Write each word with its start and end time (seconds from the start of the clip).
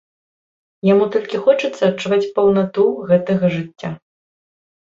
Яму 0.93 1.05
толькі 1.15 1.41
хочацца 1.45 1.83
адчуваць 1.91 2.31
паўнату 2.39 2.87
гэтага 3.13 3.45
жыцця. 3.59 3.89